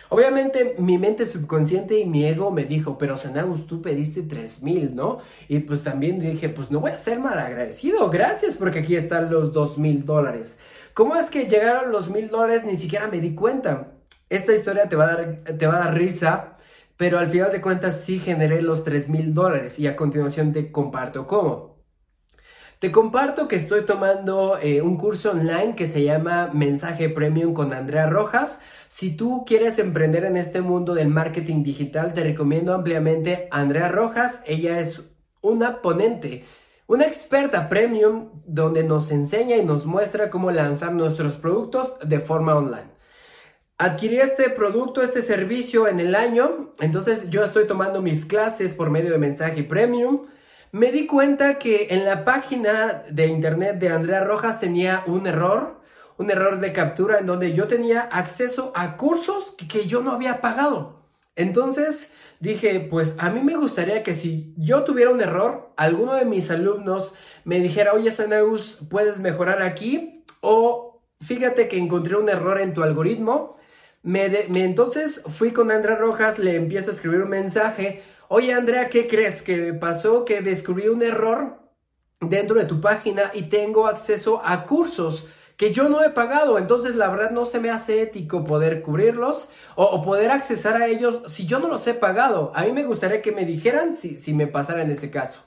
Obviamente 0.08 0.76
mi 0.78 0.98
mente 0.98 1.26
subconsciente 1.26 1.98
y 1.98 2.06
mi 2.06 2.24
ego 2.24 2.50
me 2.50 2.64
dijo, 2.64 2.96
pero 2.96 3.16
Sanagus, 3.16 3.66
tú 3.66 3.82
pediste 3.82 4.22
tres 4.22 4.62
mil, 4.62 4.94
¿no? 4.94 5.18
Y 5.48 5.58
pues 5.58 5.82
también 5.82 6.18
dije, 6.18 6.48
pues 6.48 6.70
no 6.70 6.80
voy 6.80 6.92
a 6.92 6.98
ser 6.98 7.18
mal 7.18 7.38
agradecido, 7.38 8.08
gracias 8.08 8.54
porque 8.54 8.78
aquí 8.78 8.96
están 8.96 9.30
los 9.30 9.52
dos 9.52 9.78
mil 9.78 10.06
dólares. 10.06 10.58
¿Cómo 10.94 11.16
es 11.16 11.28
que 11.28 11.46
llegaron 11.46 11.92
los 11.92 12.08
mil 12.08 12.30
dólares? 12.30 12.64
Ni 12.64 12.76
siquiera 12.76 13.06
me 13.08 13.20
di 13.20 13.34
cuenta. 13.34 13.95
Esta 14.28 14.52
historia 14.52 14.88
te 14.88 14.96
va 14.96 15.04
a 15.04 15.16
dar, 15.16 15.36
te 15.58 15.66
va 15.66 15.76
a 15.76 15.84
dar 15.86 15.94
risa, 15.94 16.56
pero 16.96 17.18
al 17.18 17.28
final 17.30 17.52
de 17.52 17.60
cuentas 17.60 18.00
sí 18.00 18.18
generé 18.18 18.60
los 18.60 18.82
tres 18.82 19.08
mil 19.08 19.34
dólares 19.34 19.78
y 19.78 19.86
a 19.86 19.94
continuación 19.94 20.52
te 20.52 20.72
comparto 20.72 21.26
cómo. 21.26 21.76
Te 22.80 22.92
comparto 22.92 23.48
que 23.48 23.56
estoy 23.56 23.86
tomando 23.86 24.58
eh, 24.58 24.82
un 24.82 24.98
curso 24.98 25.30
online 25.30 25.74
que 25.76 25.86
se 25.86 26.02
llama 26.02 26.50
Mensaje 26.52 27.08
Premium 27.08 27.54
con 27.54 27.72
Andrea 27.72 28.06
Rojas. 28.06 28.60
Si 28.88 29.16
tú 29.16 29.44
quieres 29.46 29.78
emprender 29.78 30.24
en 30.24 30.36
este 30.36 30.60
mundo 30.60 30.92
del 30.92 31.08
marketing 31.08 31.62
digital, 31.62 32.12
te 32.12 32.22
recomiendo 32.22 32.74
ampliamente 32.74 33.48
a 33.50 33.60
Andrea 33.60 33.88
Rojas. 33.88 34.42
Ella 34.44 34.78
es 34.78 35.00
una 35.40 35.80
ponente, 35.80 36.44
una 36.86 37.06
experta 37.06 37.68
premium 37.68 38.42
donde 38.44 38.82
nos 38.82 39.10
enseña 39.10 39.56
y 39.56 39.64
nos 39.64 39.86
muestra 39.86 40.28
cómo 40.30 40.50
lanzar 40.50 40.92
nuestros 40.92 41.34
productos 41.36 41.96
de 42.04 42.20
forma 42.20 42.56
online. 42.56 42.95
Adquirí 43.78 44.18
este 44.18 44.48
producto, 44.50 45.02
este 45.02 45.22
servicio 45.22 45.86
en 45.86 46.00
el 46.00 46.14
año, 46.14 46.72
entonces 46.80 47.28
yo 47.28 47.44
estoy 47.44 47.66
tomando 47.66 48.00
mis 48.00 48.24
clases 48.24 48.72
por 48.72 48.88
medio 48.88 49.12
de 49.12 49.18
mensaje 49.18 49.62
premium 49.64 50.26
me 50.72 50.92
di 50.92 51.06
cuenta 51.06 51.58
que 51.58 51.88
en 51.90 52.04
la 52.04 52.24
página 52.24 53.04
de 53.08 53.26
internet 53.28 53.78
de 53.78 53.88
Andrea 53.88 54.22
Rojas 54.24 54.60
tenía 54.60 55.04
un 55.06 55.26
error, 55.26 55.80
un 56.18 56.30
error 56.30 56.60
de 56.60 56.72
captura 56.72 57.18
en 57.18 57.24
donde 57.24 57.54
yo 57.54 57.66
tenía 57.66 58.02
acceso 58.02 58.72
a 58.74 58.98
cursos 58.98 59.54
que, 59.56 59.86
yo 59.86 60.02
no 60.02 60.12
había 60.12 60.42
pagado. 60.42 61.00
Entonces 61.34 62.12
dije, 62.40 62.80
pues 62.90 63.16
a 63.18 63.30
mí 63.30 63.40
me 63.42 63.56
gustaría 63.56 64.02
que 64.02 64.12
si 64.12 64.52
yo 64.58 64.84
tuviera 64.84 65.10
un 65.10 65.22
error, 65.22 65.72
alguno 65.78 66.14
de 66.14 66.26
mis 66.26 66.50
alumnos 66.50 67.14
me 67.44 67.58
dijera, 67.60 67.94
oye 67.94 68.10
Sanaus, 68.10 68.78
puedes 68.90 69.18
mejorar 69.18 69.62
aquí 69.62 70.24
o 70.40 71.00
fíjate 71.22 71.68
que 71.68 71.78
encontré 71.78 72.16
un 72.16 72.28
error 72.28 72.60
en 72.60 72.74
tu 72.74 72.82
algoritmo. 72.82 73.56
Me, 74.06 74.46
me 74.48 74.64
entonces 74.64 75.22
fui 75.36 75.52
con 75.52 75.70
Andrea 75.70 75.96
Rojas, 75.96 76.38
le 76.38 76.56
empiezo 76.56 76.90
a 76.90 76.94
escribir 76.94 77.22
un 77.22 77.28
mensaje 77.28 78.02
Oye 78.28 78.52
Andrea, 78.52 78.88
¿qué 78.88 79.06
crees? 79.06 79.42
Que 79.42 79.72
pasó 79.72 80.24
que 80.24 80.40
descubrí 80.40 80.88
un 80.88 81.02
error 81.02 81.58
dentro 82.20 82.56
de 82.56 82.64
tu 82.64 82.80
página 82.80 83.30
y 83.34 83.44
tengo 83.44 83.86
acceso 83.86 84.42
a 84.44 84.64
cursos 84.64 85.28
que 85.56 85.72
yo 85.72 85.88
no 85.88 86.02
he 86.02 86.10
pagado, 86.10 86.58
entonces 86.58 86.96
la 86.96 87.08
verdad 87.08 87.30
no 87.30 87.46
se 87.46 87.60
me 87.60 87.70
hace 87.70 88.02
ético 88.02 88.44
poder 88.44 88.82
cubrirlos 88.82 89.48
o, 89.74 90.02
poder 90.02 90.30
accesar 90.30 90.76
a 90.76 90.86
ellos 90.86 91.22
si 91.32 91.46
yo 91.46 91.60
no 91.60 91.68
los 91.68 91.86
he 91.86 91.94
pagado. 91.94 92.52
A 92.54 92.64
mí 92.64 92.72
me 92.72 92.84
gustaría 92.84 93.22
que 93.22 93.32
me 93.32 93.44
dijeran 93.44 93.94
si, 93.94 94.16
si 94.16 94.34
me 94.34 94.48
pasara 94.48 94.82
en 94.82 94.90
ese 94.90 95.10
caso. 95.10 95.40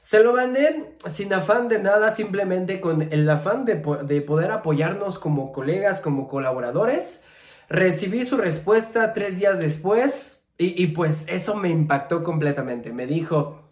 Se 0.00 0.22
lo 0.22 0.34
mandé 0.34 0.96
sin 1.10 1.32
afán 1.32 1.68
de 1.68 1.78
nada, 1.78 2.14
simplemente 2.14 2.78
con 2.80 3.00
el 3.00 3.30
afán 3.30 3.64
de, 3.64 3.76
de 4.02 4.20
poder 4.20 4.50
apoyarnos 4.50 5.18
como 5.18 5.50
colegas, 5.50 6.00
como 6.00 6.28
colaboradores. 6.28 7.22
Recibí 7.68 8.24
su 8.24 8.36
respuesta 8.36 9.12
tres 9.12 9.38
días 9.38 9.58
después, 9.58 10.34
y, 10.56 10.86
pues 10.88 11.26
eso 11.28 11.56
me 11.56 11.68
impactó 11.68 12.22
completamente. 12.22 12.92
Me 12.92 13.06
dijo, 13.06 13.70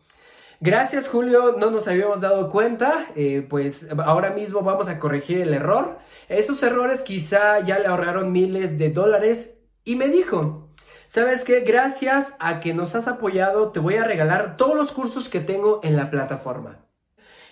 gracias 0.60 1.08
Julio, 1.08 1.54
no 1.56 1.70
nos 1.70 1.86
habíamos 1.86 2.20
dado 2.20 2.50
cuenta, 2.50 3.06
eh, 3.14 3.46
pues 3.48 3.88
ahora 4.04 4.30
mismo 4.30 4.62
vamos 4.62 4.88
a 4.88 4.98
corregir 4.98 5.40
el 5.40 5.54
error. 5.54 5.98
Esos 6.28 6.62
errores 6.62 7.02
quizá 7.02 7.60
ya 7.60 7.78
le 7.78 7.86
ahorraron 7.86 8.32
miles 8.32 8.78
de 8.78 8.90
dólares. 8.90 9.58
Y 9.84 9.94
me 9.96 10.08
dijo, 10.08 10.70
¿sabes 11.06 11.44
qué? 11.44 11.60
Gracias 11.60 12.34
a 12.40 12.58
que 12.60 12.74
nos 12.74 12.96
has 12.96 13.06
apoyado, 13.06 13.70
te 13.70 13.80
voy 13.80 13.96
a 13.96 14.04
regalar 14.04 14.56
todos 14.56 14.76
los 14.76 14.90
cursos 14.90 15.28
que 15.28 15.40
tengo 15.40 15.80
en 15.84 15.96
la 15.96 16.10
plataforma. 16.10 16.84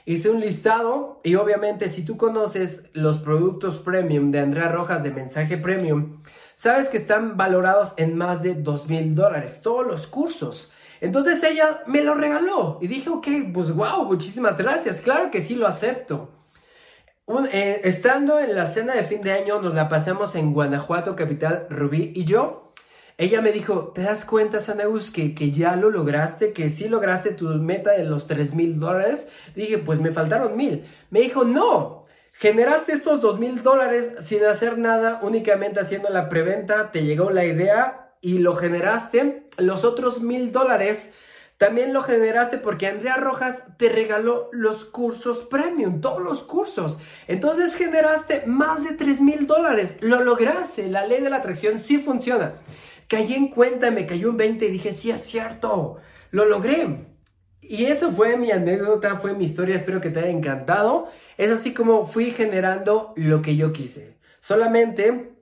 Hice 0.06 0.30
un 0.30 0.40
listado 0.40 1.20
y 1.22 1.34
obviamente 1.34 1.88
si 1.88 2.04
tú 2.04 2.16
conoces 2.16 2.88
los 2.92 3.18
productos 3.18 3.78
premium 3.78 4.30
de 4.30 4.40
Andrea 4.40 4.68
Rojas 4.68 5.02
de 5.02 5.10
Mensaje 5.10 5.56
Premium, 5.56 6.20
sabes 6.54 6.88
que 6.88 6.96
están 6.96 7.36
valorados 7.36 7.94
en 7.96 8.16
más 8.16 8.42
de 8.42 8.54
dos 8.54 8.88
mil 8.88 9.14
dólares, 9.14 9.60
todos 9.62 9.86
los 9.86 10.06
cursos. 10.06 10.70
Entonces 11.00 11.42
ella 11.42 11.82
me 11.86 12.02
lo 12.02 12.14
regaló 12.14 12.78
y 12.80 12.86
dije, 12.86 13.08
ok, 13.10 13.28
pues 13.54 13.72
wow, 13.72 14.04
muchísimas 14.04 14.56
gracias, 14.56 15.00
claro 15.00 15.30
que 15.30 15.40
sí 15.40 15.54
lo 15.54 15.66
acepto. 15.66 16.30
Eh, 17.52 17.82
estando 17.84 18.40
en 18.40 18.56
la 18.56 18.66
cena 18.66 18.94
de 18.94 19.04
fin 19.04 19.20
de 19.20 19.32
año, 19.32 19.62
nos 19.62 19.74
la 19.74 19.88
pasamos 19.88 20.34
en 20.34 20.52
Guanajuato, 20.52 21.14
capital, 21.14 21.66
Rubí 21.70 22.12
y 22.14 22.24
yo. 22.24 22.69
Ella 23.20 23.42
me 23.42 23.52
dijo, 23.52 23.92
¿te 23.94 24.00
das 24.00 24.24
cuenta, 24.24 24.60
Sanaus, 24.60 25.10
que, 25.10 25.34
que 25.34 25.50
ya 25.50 25.76
lo 25.76 25.90
lograste? 25.90 26.54
Que 26.54 26.70
sí 26.70 26.88
lograste 26.88 27.32
tu 27.32 27.48
meta 27.48 27.90
de 27.92 28.04
los 28.04 28.26
tres 28.26 28.54
mil 28.54 28.80
dólares. 28.80 29.28
Dije, 29.54 29.76
pues 29.76 30.00
me 30.00 30.10
faltaron 30.10 30.56
mil. 30.56 30.86
Me 31.10 31.20
dijo, 31.20 31.44
no, 31.44 32.00
Generaste 32.32 32.92
estos 32.92 33.20
dos 33.20 33.38
mil 33.38 33.62
dólares 33.62 34.14
sin 34.20 34.42
hacer 34.46 34.78
nada, 34.78 35.20
únicamente 35.22 35.78
haciendo 35.78 36.08
la 36.08 36.30
preventa, 36.30 36.90
te 36.90 37.04
llegó 37.04 37.30
la 37.30 37.44
idea 37.44 38.14
y 38.22 38.38
lo 38.38 38.54
generaste. 38.54 39.50
Los 39.58 39.84
otros 39.84 40.22
mil 40.22 40.50
dólares 40.50 41.12
también 41.58 41.92
lo 41.92 42.02
generaste 42.02 42.56
porque 42.56 42.86
Andrea 42.86 43.18
Rojas 43.18 43.64
te 43.76 43.90
regaló 43.90 44.48
los 44.52 44.86
cursos 44.86 45.40
premium, 45.40 46.00
todos 46.00 46.22
los 46.22 46.42
cursos. 46.42 46.98
Entonces 47.28 47.74
generaste 47.74 48.44
más 48.46 48.84
de 48.84 48.94
tres 48.94 49.20
mil 49.20 49.46
dólares. 49.46 49.98
Lo 50.00 50.24
lograste. 50.24 50.88
La 50.88 51.04
ley 51.04 51.22
de 51.22 51.28
la 51.28 51.36
atracción 51.36 51.78
sí 51.78 51.98
funciona. 51.98 52.54
Caí 53.10 53.34
en 53.34 53.48
cuenta, 53.48 53.90
me 53.90 54.06
cayó 54.06 54.30
un 54.30 54.36
20 54.36 54.66
y 54.66 54.70
dije, 54.70 54.92
sí 54.92 55.10
es 55.10 55.24
cierto, 55.24 55.96
lo 56.30 56.44
logré. 56.44 57.08
Y 57.60 57.86
eso 57.86 58.12
fue 58.12 58.36
mi 58.36 58.52
anécdota, 58.52 59.16
fue 59.16 59.34
mi 59.34 59.46
historia, 59.46 59.74
espero 59.74 60.00
que 60.00 60.10
te 60.10 60.20
haya 60.20 60.30
encantado. 60.30 61.08
Es 61.36 61.50
así 61.50 61.74
como 61.74 62.06
fui 62.06 62.30
generando 62.30 63.12
lo 63.16 63.42
que 63.42 63.56
yo 63.56 63.72
quise. 63.72 64.16
Solamente 64.38 65.32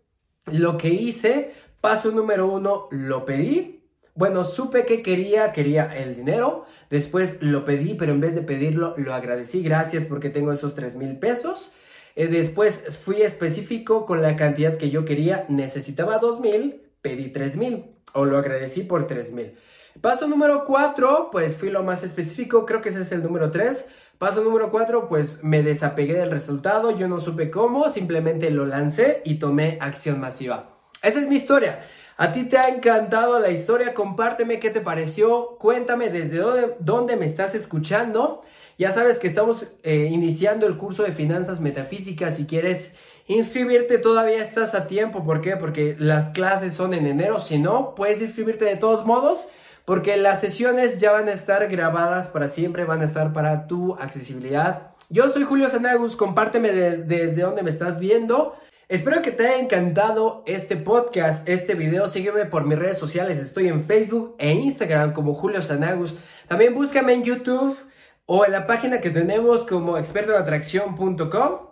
lo 0.46 0.78
que 0.78 0.88
hice, 0.88 1.52
paso 1.82 2.10
número 2.10 2.50
uno, 2.50 2.88
lo 2.90 3.26
pedí. 3.26 3.84
Bueno, 4.14 4.44
supe 4.44 4.87
que 4.87 5.02
quería, 5.02 5.52
quería 5.52 5.94
el 5.94 6.16
dinero. 6.16 6.64
Después 6.88 7.37
lo 7.42 7.66
pedí, 7.66 7.92
pero 7.92 8.12
en 8.12 8.20
vez 8.20 8.34
de 8.34 8.40
pedirlo, 8.40 8.94
lo 8.96 9.12
agradecí. 9.12 9.62
Gracias 9.62 10.04
porque 10.06 10.30
tengo 10.30 10.52
esos 10.52 10.75
3 10.75 10.96
mil 10.96 11.18
pesos. 11.18 11.72
Eh, 12.16 12.28
después 12.28 12.98
fui 13.04 13.20
específico 13.20 14.06
con 14.06 14.22
la 14.22 14.37
cantidad 14.37 14.78
que 14.78 14.88
yo 14.88 15.04
quería. 15.04 15.44
Necesitaba 15.50 16.16
2 16.16 16.40
mil, 16.40 16.88
pedí 17.00 17.32
3 17.32 17.56
mil. 17.56 17.84
O 18.14 18.24
lo 18.24 18.38
agradecí 18.38 18.82
por 18.82 19.06
3 19.06 19.32
mil. 19.32 19.54
Paso 20.00 20.28
número 20.28 20.64
4, 20.64 21.28
pues 21.32 21.56
fui 21.56 21.70
lo 21.70 21.82
más 21.82 22.04
específico, 22.04 22.64
creo 22.64 22.80
que 22.80 22.90
ese 22.90 23.00
es 23.00 23.12
el 23.12 23.22
número 23.22 23.50
3. 23.50 23.88
Paso 24.18 24.42
número 24.44 24.70
4, 24.70 25.08
pues 25.08 25.42
me 25.42 25.62
desapegué 25.62 26.14
del 26.14 26.30
resultado, 26.30 26.96
yo 26.96 27.08
no 27.08 27.18
supe 27.18 27.50
cómo, 27.50 27.88
simplemente 27.88 28.50
lo 28.50 28.64
lancé 28.64 29.22
y 29.24 29.38
tomé 29.38 29.78
acción 29.80 30.20
masiva. 30.20 30.76
Esa 31.02 31.20
es 31.20 31.28
mi 31.28 31.36
historia. 31.36 31.80
¿A 32.16 32.32
ti 32.32 32.44
te 32.44 32.58
ha 32.58 32.68
encantado 32.68 33.38
la 33.38 33.50
historia? 33.50 33.94
Compárteme 33.94 34.58
qué 34.58 34.70
te 34.70 34.80
pareció, 34.80 35.56
cuéntame 35.58 36.10
desde 36.10 36.38
dónde, 36.80 37.16
me 37.16 37.26
estás 37.26 37.54
escuchando. 37.54 38.42
Ya 38.76 38.90
sabes 38.92 39.18
que 39.18 39.26
estamos 39.26 39.66
eh, 39.82 40.08
iniciando 40.10 40.66
el 40.66 40.76
curso 40.76 41.02
de 41.04 41.12
finanzas 41.12 41.60
metafísicas. 41.60 42.36
Si 42.36 42.46
quieres 42.46 42.94
inscribirte, 43.28 43.99
todavía 43.99 44.42
estás 44.42 44.75
a 44.75 44.87
tiempo. 44.87 45.25
¿Por 45.25 45.40
qué? 45.40 45.56
Porque 45.56 45.94
las 45.99 46.30
clases 46.30 46.73
son 46.73 46.92
en 46.92 47.06
enero. 47.06 47.38
Si 47.38 47.58
no, 47.58 47.94
puedes 47.94 48.20
inscribirte 48.20 48.64
de 48.64 48.76
todos 48.76 49.06
modos 49.06 49.49
porque 49.88 50.18
las 50.18 50.42
sesiones 50.42 51.00
ya 51.00 51.12
van 51.12 51.28
a 51.28 51.32
estar 51.32 51.66
grabadas 51.66 52.28
para 52.28 52.49
siempre, 52.49 52.85
van 52.85 53.00
a 53.00 53.06
estar 53.06 53.32
para 53.32 53.66
tu 53.66 53.94
accesibilidad. 53.94 54.90
Yo 55.08 55.30
soy 55.30 55.44
Julio 55.44 55.70
Sanagus, 55.70 56.14
compárteme 56.14 56.73
desde 56.73 57.40
donde 57.40 57.62
me 57.62 57.70
estás 57.70 57.99
viendo. 57.99 58.54
Espero 58.90 59.23
que 59.23 59.30
te 59.30 59.47
haya 59.47 59.58
encantado 59.58 60.42
este 60.44 60.76
podcast, 60.76 61.49
este 61.49 61.73
video. 61.73 62.06
Sígueme 62.06 62.44
por 62.44 62.66
mis 62.66 62.78
redes 62.78 62.99
sociales. 62.99 63.38
Estoy 63.38 63.68
en 63.68 63.85
Facebook 63.87 64.35
e 64.38 64.52
Instagram 64.52 65.14
como 65.14 65.32
Julio 65.32 65.62
Sanagus. 65.62 66.18
También 66.49 66.75
búscame 66.75 67.14
en 67.14 67.25
YouTube 67.25 67.78
o 68.26 68.44
en 68.44 68.52
la 68.52 68.66
página 68.66 69.00
que 69.00 69.08
tenemos 69.08 69.66
como 69.66 69.97
expertoatracción.com. 69.97 71.67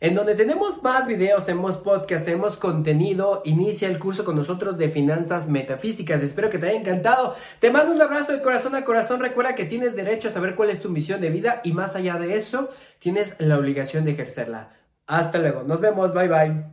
en 0.00 0.14
donde 0.14 0.34
tenemos 0.34 0.82
más 0.82 1.06
videos, 1.06 1.44
tenemos 1.44 1.76
podcast, 1.76 2.24
tenemos 2.24 2.56
contenido. 2.56 3.42
Inicia 3.44 3.86
el 3.86 3.98
curso 3.98 4.24
con 4.24 4.34
nosotros 4.34 4.78
de 4.78 4.88
finanzas 4.88 5.48
metafísicas. 5.48 6.22
Espero 6.22 6.48
que 6.48 6.58
te 6.58 6.68
haya 6.68 6.80
encantado. 6.80 7.36
Te 7.58 7.70
mando 7.70 7.92
un 7.92 8.00
abrazo 8.00 8.32
de 8.32 8.40
corazón 8.40 8.74
a 8.74 8.84
corazón. 8.84 9.20
Recuerda 9.20 9.54
que 9.54 9.66
tienes 9.66 9.94
derecho 9.94 10.28
a 10.28 10.32
saber 10.32 10.54
cuál 10.54 10.70
es 10.70 10.80
tu 10.80 10.88
misión 10.88 11.20
de 11.20 11.28
vida 11.28 11.60
y 11.64 11.72
más 11.72 11.96
allá 11.96 12.18
de 12.18 12.34
eso, 12.34 12.70
tienes 12.98 13.36
la 13.38 13.58
obligación 13.58 14.06
de 14.06 14.12
ejercerla. 14.12 14.70
Hasta 15.06 15.38
luego. 15.38 15.64
Nos 15.64 15.80
vemos. 15.80 16.14
Bye 16.14 16.28
bye. 16.28 16.64